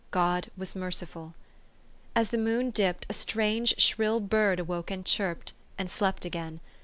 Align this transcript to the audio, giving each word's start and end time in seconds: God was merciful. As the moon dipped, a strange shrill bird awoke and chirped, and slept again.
God 0.09 0.49
was 0.57 0.75
merciful. 0.75 1.35
As 2.15 2.29
the 2.29 2.39
moon 2.39 2.71
dipped, 2.71 3.05
a 3.07 3.13
strange 3.13 3.79
shrill 3.79 4.19
bird 4.19 4.59
awoke 4.59 4.89
and 4.89 5.05
chirped, 5.05 5.53
and 5.77 5.91
slept 5.91 6.25
again. 6.25 6.59